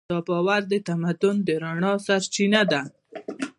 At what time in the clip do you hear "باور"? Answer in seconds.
0.27-0.61